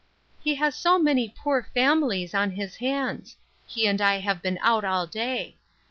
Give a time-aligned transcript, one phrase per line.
[0.43, 4.83] "He has so many poor families on his hands; he and I have been out
[4.83, 5.57] all day.